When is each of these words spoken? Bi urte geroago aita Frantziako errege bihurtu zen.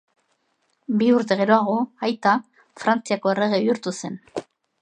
Bi 1.01 1.09
urte 1.17 1.37
geroago 1.41 1.77
aita 2.09 2.35
Frantziako 2.85 3.35
errege 3.37 3.61
bihurtu 3.67 3.99
zen. 4.01 4.21